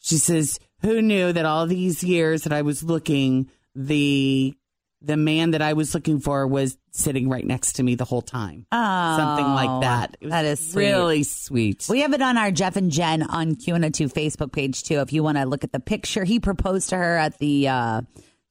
She 0.00 0.18
says, 0.18 0.58
"Who 0.82 1.02
knew 1.02 1.32
that 1.32 1.44
all 1.44 1.66
these 1.66 2.02
years 2.04 2.42
that 2.42 2.52
I 2.52 2.62
was 2.62 2.82
looking, 2.82 3.48
the 3.74 4.54
the 5.02 5.16
man 5.16 5.50
that 5.52 5.62
I 5.62 5.74
was 5.74 5.94
looking 5.94 6.18
for 6.20 6.46
was 6.46 6.76
sitting 6.90 7.28
right 7.28 7.44
next 7.46 7.74
to 7.74 7.82
me 7.82 7.94
the 7.94 8.04
whole 8.04 8.22
time, 8.22 8.66
something 8.72 9.44
like 9.46 9.82
that. 9.82 10.16
It 10.20 10.24
was 10.24 10.30
That 10.32 10.44
is 10.46 10.70
sweet. 10.72 10.84
really 10.86 11.22
sweet. 11.22 11.86
We 11.88 12.00
have 12.00 12.12
it 12.14 12.22
on 12.22 12.38
our 12.38 12.50
Jeff 12.50 12.76
and 12.76 12.90
Jen 12.90 13.22
on 13.22 13.54
Q 13.56 13.74
and 13.74 13.84
A 13.84 13.90
two 13.90 14.08
Facebook 14.08 14.52
page 14.52 14.82
too. 14.84 15.00
If 15.00 15.12
you 15.12 15.22
want 15.22 15.38
to 15.38 15.44
look 15.44 15.64
at 15.64 15.72
the 15.72 15.80
picture, 15.80 16.24
he 16.24 16.40
proposed 16.40 16.88
to 16.90 16.96
her 16.96 17.16
at 17.18 17.38
the 17.38 17.68
uh, 17.68 18.00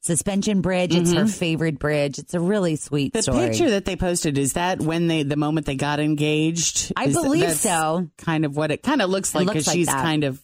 suspension 0.06 0.60
bridge. 0.62 0.94
It's 0.94 1.12
her 1.12 1.24
Mhm. 1.24 1.30
favorite 1.34 1.78
bridge. 1.78 2.18
It's 2.18 2.32
a 2.34 2.40
really 2.40 2.76
sweet 2.76 3.12
The 3.12 3.22
story. 3.22 3.48
picture 3.48 3.68
that 3.70 3.84
they 3.84 3.96
posted 3.96 4.38
is 4.38 4.54
that 4.54 4.80
when 4.80 5.06
they 5.08 5.22
the 5.24 5.36
moment 5.36 5.66
they 5.66 5.74
got 5.74 6.00
engaged. 6.00 6.92
I 6.96 7.06
Is- 7.06 7.14
believe 7.14 7.42
that's 7.42 7.60
so. 7.60 8.08
Kind 8.18 8.44
of 8.44 8.56
what 8.56 8.70
it 8.70 8.82
kind 8.82 9.02
of 9.02 9.10
looks 9.10 9.34
like 9.34 9.46
because 9.46 9.66
like 9.66 9.74
she's 9.76 9.86
that. 9.86 10.02
kind 10.02 10.24
of 10.24 10.40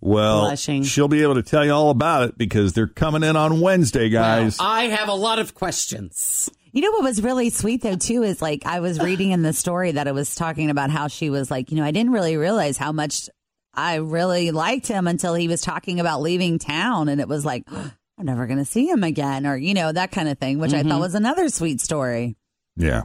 Well, 0.00 0.42
Blushing. 0.46 0.82
she'll 0.82 1.06
be 1.08 1.22
able 1.22 1.36
to 1.36 1.42
tell 1.44 1.64
you 1.64 1.72
all 1.72 1.90
about 1.90 2.28
it 2.30 2.38
because 2.38 2.72
they're 2.72 2.88
coming 2.88 3.22
in 3.22 3.36
on 3.36 3.60
Wednesday, 3.60 4.08
guys. 4.08 4.56
I 4.58 4.84
have 4.88 5.08
a 5.08 5.14
lot 5.14 5.38
of 5.38 5.54
questions. 5.54 6.50
You 6.72 6.80
know 6.82 6.90
what 6.90 7.04
was 7.04 7.22
really 7.22 7.50
sweet 7.50 7.82
though 7.82 7.96
too 7.96 8.22
is 8.24 8.40
like 8.42 8.66
I 8.66 8.80
was 8.80 8.98
reading 8.98 9.30
in 9.30 9.42
the 9.42 9.52
story 9.52 9.92
that 9.92 10.06
it 10.08 10.14
was 10.14 10.34
talking 10.34 10.70
about 10.70 10.90
how 10.90 11.06
she 11.08 11.30
was 11.30 11.50
like, 11.50 11.70
you 11.70 11.76
know, 11.76 11.84
I 11.84 11.90
didn't 11.92 12.12
really 12.12 12.36
realize 12.36 12.76
how 12.78 12.90
much 12.92 13.28
I 13.74 13.96
really 13.96 14.50
liked 14.50 14.86
him 14.88 15.06
until 15.06 15.34
he 15.34 15.48
was 15.48 15.60
talking 15.62 16.00
about 16.00 16.20
leaving 16.20 16.58
town 16.58 17.08
and 17.08 17.20
it 17.20 17.28
was 17.28 17.44
like 17.44 17.64
I'm 18.22 18.26
never 18.26 18.46
going 18.46 18.60
to 18.60 18.64
see 18.64 18.88
him 18.88 19.02
again 19.02 19.46
or 19.48 19.56
you 19.56 19.74
know 19.74 19.90
that 19.90 20.12
kind 20.12 20.28
of 20.28 20.38
thing, 20.38 20.60
which 20.60 20.72
I 20.72 20.84
Mhm. 20.84 20.90
thought 20.90 21.00
was 21.00 21.16
another 21.16 21.48
sweet 21.48 21.80
story. 21.80 22.36
yeah. 22.76 23.02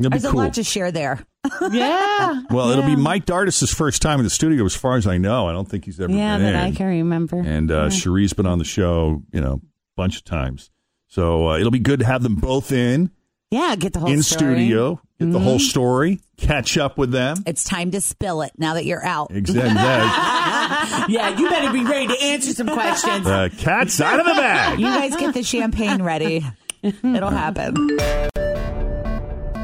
It'll 0.00 0.10
be 0.10 0.18
There's 0.18 0.32
cool. 0.32 0.40
a 0.40 0.44
lot 0.44 0.54
to 0.54 0.64
share 0.64 0.90
there. 0.90 1.20
Yeah. 1.70 2.42
Well, 2.50 2.70
it'll 2.70 2.84
be 2.86 2.96
Mike 2.96 3.26
Dardis' 3.26 3.72
first 3.74 4.00
time 4.02 4.18
in 4.18 4.24
the 4.24 4.30
studio, 4.30 4.64
as 4.64 4.74
far 4.74 4.96
as 4.96 5.06
I 5.06 5.18
know. 5.18 5.46
I 5.46 5.52
don't 5.52 5.68
think 5.68 5.84
he's 5.84 6.00
ever 6.00 6.10
Yeah, 6.12 6.36
been 6.38 6.52
that 6.52 6.56
I 6.64 6.66
in. 6.68 6.74
can 6.74 6.86
remember. 6.86 7.38
And 7.38 7.70
uh, 7.70 7.74
Yeah. 7.82 7.88
Sheree's 7.90 8.32
been 8.32 8.46
on 8.46 8.58
the 8.58 8.64
show, 8.64 9.22
you 9.32 9.40
know, 9.42 9.52
a 9.54 9.60
bunch 9.96 10.16
of 10.16 10.24
times. 10.24 10.70
So 11.06 11.50
uh, 11.50 11.58
it'll 11.58 11.70
be 11.70 11.78
good 11.78 12.00
to 12.00 12.06
have 12.06 12.22
them 12.22 12.34
both 12.36 12.72
in 12.72 13.10
Yeah, 13.50 13.76
get 13.76 13.92
the 13.92 14.00
whole 14.00 14.10
in 14.10 14.22
story. 14.22 14.54
studio, 14.56 15.00
get 15.20 15.32
the 15.32 15.38
whole 15.38 15.58
Mhm. 15.58 15.68
story, 15.70 16.20
catch 16.36 16.76
up 16.78 16.98
with 16.98 17.12
them. 17.12 17.36
It's 17.46 17.62
time 17.64 17.90
to 17.92 18.00
spill 18.00 18.42
it 18.42 18.52
now 18.58 18.74
that 18.74 18.84
you're 18.86 19.04
out. 19.04 19.30
Exactly. 19.30 19.74
yeah, 21.14 21.38
you 21.38 21.48
better 21.48 21.72
be 21.72 21.84
ready 21.84 22.08
to 22.08 22.22
answer 22.22 22.52
some 22.52 22.66
questions. 22.68 23.24
The 23.24 23.52
cat's 23.58 24.00
out 24.00 24.18
of 24.20 24.26
the 24.26 24.32
bag. 24.32 24.78
You 24.80 24.86
guys 24.86 25.14
get 25.16 25.34
the 25.34 25.42
champagne 25.42 26.02
ready. 26.02 26.44
It'll 26.82 27.30
happen. 27.30 27.74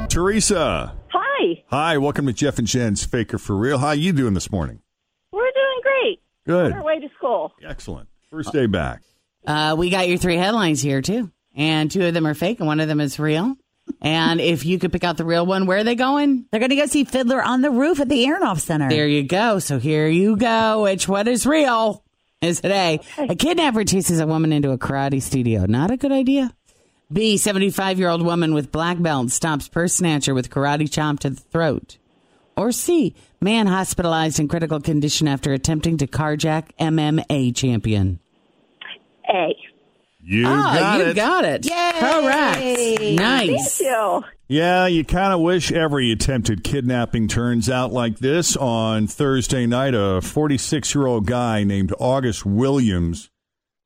Teresa. 0.08 0.94
Hi, 1.08 1.62
Hi, 1.68 1.98
welcome 1.98 2.26
to 2.26 2.32
Jeff 2.32 2.58
and 2.58 2.66
Jen's 2.66 3.04
Faker 3.04 3.38
for 3.38 3.54
Real. 3.56 3.78
How 3.78 3.90
you 3.92 4.12
doing 4.12 4.34
this 4.34 4.50
morning? 4.50 4.80
we're 5.32 5.40
doing 5.42 5.80
great. 5.82 6.20
Good. 6.46 6.72
On 6.72 6.78
our 6.78 6.84
way 6.84 6.98
to 7.00 7.08
school. 7.16 7.52
Excellent. 7.66 8.08
First 8.30 8.52
day 8.52 8.66
back. 8.66 9.02
Uh, 9.46 9.74
we 9.78 9.90
got 9.90 10.08
your 10.08 10.16
three 10.18 10.36
headlines 10.36 10.80
here 10.80 11.02
too, 11.02 11.30
and 11.54 11.90
two 11.90 12.04
of 12.06 12.14
them 12.14 12.26
are 12.26 12.34
fake, 12.34 12.58
and 12.60 12.66
one 12.66 12.80
of 12.80 12.88
them 12.88 13.00
is 13.00 13.18
real. 13.18 13.54
And 14.02 14.40
if 14.40 14.64
you 14.64 14.78
could 14.78 14.92
pick 14.92 15.04
out 15.04 15.16
the 15.16 15.24
real 15.24 15.46
one, 15.46 15.66
where 15.66 15.78
are 15.78 15.84
they 15.84 15.94
going? 15.94 16.46
They're 16.50 16.60
going 16.60 16.70
to 16.70 16.76
go 16.76 16.86
see 16.86 17.04
Fiddler 17.04 17.42
on 17.42 17.62
the 17.62 17.70
Roof 17.70 18.00
at 18.00 18.08
the 18.08 18.24
Aronoff 18.26 18.60
Center. 18.60 18.88
There 18.88 19.08
you 19.08 19.22
go. 19.22 19.58
So 19.58 19.78
here 19.78 20.08
you 20.08 20.36
go. 20.36 20.82
Which 20.82 21.08
one 21.08 21.28
is 21.28 21.46
real 21.46 22.04
is 22.40 22.60
today. 22.60 23.00
A 23.18 23.32
A 23.32 23.34
kidnapper 23.34 23.84
chases 23.84 24.20
a 24.20 24.26
woman 24.26 24.52
into 24.52 24.70
a 24.70 24.78
karate 24.78 25.22
studio. 25.22 25.66
Not 25.66 25.90
a 25.90 25.96
good 25.96 26.12
idea. 26.12 26.54
B, 27.12 27.36
75 27.36 27.98
year 27.98 28.08
old 28.08 28.22
woman 28.22 28.52
with 28.52 28.72
black 28.72 29.00
belt 29.00 29.30
stops 29.30 29.68
purse 29.68 29.94
snatcher 29.94 30.34
with 30.34 30.50
karate 30.50 30.90
chop 30.90 31.20
to 31.20 31.30
the 31.30 31.40
throat. 31.40 31.98
Or 32.56 32.72
C, 32.72 33.14
man 33.40 33.66
hospitalized 33.66 34.40
in 34.40 34.48
critical 34.48 34.80
condition 34.80 35.28
after 35.28 35.52
attempting 35.52 35.98
to 35.98 36.06
carjack 36.06 36.70
MMA 36.80 37.54
champion. 37.54 38.18
A. 39.28 39.54
You 40.28 40.44
oh, 40.44 40.50
got 40.50 40.98
you 40.98 41.04
it. 41.04 41.14
got 41.14 41.44
it. 41.44 41.64
Yay! 41.66 41.92
Correct. 42.00 43.00
Nice. 43.16 43.78
Thank 43.78 43.88
you. 43.88 44.24
Yeah, 44.48 44.88
you 44.88 45.04
kind 45.04 45.32
of 45.32 45.38
wish 45.38 45.70
every 45.70 46.10
attempted 46.10 46.64
kidnapping 46.64 47.28
turns 47.28 47.70
out 47.70 47.92
like 47.92 48.18
this. 48.18 48.56
On 48.56 49.06
Thursday 49.06 49.66
night, 49.66 49.94
a 49.94 50.20
46 50.20 50.96
year 50.96 51.06
old 51.06 51.26
guy 51.26 51.62
named 51.62 51.94
August 52.00 52.44
Williams 52.44 53.30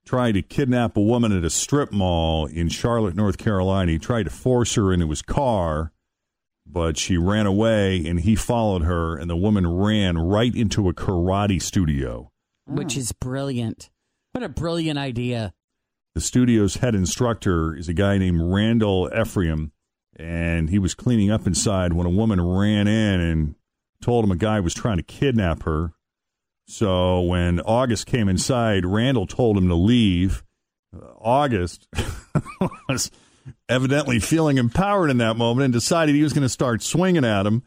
tried 0.07 0.33
to 0.33 0.41
kidnap 0.41 0.97
a 0.97 1.03
woman 1.03 1.31
at 1.37 1.45
a 1.45 1.51
strip 1.51 1.93
mall 1.93 2.47
in 2.47 2.71
Charlotte, 2.71 3.15
North 3.15 3.37
Carolina. 3.37 3.93
He 3.93 3.99
tried 3.99 4.23
to 4.23 4.31
force 4.31 4.77
her 4.77 4.95
into 4.95 5.11
his 5.11 5.21
car, 5.21 5.93
but 6.67 6.97
she 6.97 7.19
ran 7.19 7.45
away 7.45 8.03
and 8.07 8.19
he 8.21 8.35
followed 8.35 8.83
her, 8.85 9.15
and 9.15 9.29
the 9.29 9.37
woman 9.37 9.67
ran 9.67 10.17
right 10.17 10.55
into 10.55 10.89
a 10.89 10.95
karate 10.95 11.61
studio. 11.61 12.33
Which 12.65 12.97
is 12.97 13.13
brilliant. 13.13 13.91
What 14.33 14.43
a 14.43 14.49
brilliant 14.49 14.99
idea. 14.99 15.53
The 16.15 16.21
studio's 16.21 16.77
head 16.77 16.97
instructor 16.97 17.75
is 17.77 17.89
a 17.89 17.95
guy 17.95 18.19
named 18.19 18.41
Randall 18.43 19.09
Ephraim, 19.17 19.71
and 20.17 20.69
he 20.69 20.79
was 20.81 20.93
cleaning 20.93 21.31
up 21.31 21.47
inside 21.47 21.93
when 21.93 22.07
a 22.07 22.11
woman 22.11 22.41
ran 22.41 22.89
in 22.89 23.21
and 23.21 23.55
told 24.03 24.25
him 24.25 24.33
a 24.33 24.37
guy 24.37 24.59
was 24.59 24.75
trying 24.75 24.97
to 24.97 25.05
kidnap 25.05 25.63
her. 25.63 25.93
So 26.67 27.21
when 27.21 27.61
August 27.61 28.07
came 28.07 28.29
inside, 28.29 28.85
Randall 28.85 29.29
told 29.29 29.57
him 29.57 29.69
to 29.69 29.77
leave. 29.77 30.43
Uh, 30.95 31.07
August 31.21 31.87
was 32.89 33.13
evidently 33.69 34.19
feeling 34.19 34.59
empowered 34.59 35.11
in 35.11 35.19
that 35.19 35.37
moment 35.37 35.67
and 35.67 35.73
decided 35.73 36.17
he 36.17 36.25
was 36.25 36.33
going 36.33 36.43
to 36.43 36.49
start 36.49 36.83
swinging 36.83 37.25
at 37.25 37.47
him. 37.47 37.63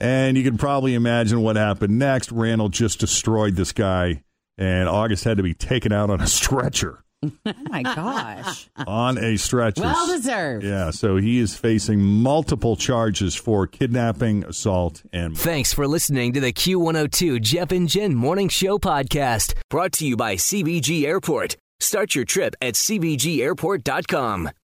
And 0.00 0.36
you 0.36 0.42
can 0.42 0.58
probably 0.58 0.94
imagine 0.94 1.40
what 1.40 1.54
happened 1.54 2.00
next. 2.00 2.32
Randall 2.32 2.68
just 2.68 2.98
destroyed 2.98 3.54
this 3.54 3.70
guy, 3.70 4.24
and 4.58 4.88
August 4.88 5.22
had 5.22 5.36
to 5.36 5.44
be 5.44 5.54
taken 5.54 5.92
out 5.92 6.10
on 6.10 6.20
a 6.20 6.26
stretcher 6.26 7.04
Oh 7.46 7.52
my 7.68 7.82
gosh. 7.82 8.68
on 8.86 9.18
a 9.18 9.36
stretcher. 9.36 9.82
Well 9.82 10.06
deserved. 10.06 10.64
Yeah, 10.64 10.90
so 10.90 11.16
he 11.16 11.38
is 11.38 11.56
facing 11.56 12.00
multiple 12.00 12.76
charges 12.76 13.34
for 13.34 13.66
kidnapping, 13.66 14.44
assault, 14.44 15.02
and 15.12 15.36
Thanks 15.36 15.72
for 15.72 15.86
listening 15.86 16.32
to 16.34 16.40
the 16.40 16.52
Q102 16.52 17.40
Jeff 17.40 17.72
and 17.72 17.88
Jen 17.88 18.14
Morning 18.14 18.48
Show 18.48 18.78
podcast, 18.78 19.54
brought 19.70 19.92
to 19.92 20.06
you 20.06 20.16
by 20.16 20.36
CVG 20.36 21.04
Airport. 21.04 21.56
Start 21.80 22.14
your 22.14 22.24
trip 22.24 22.54
at 22.62 22.74
CVGAirport.com. 22.74 24.50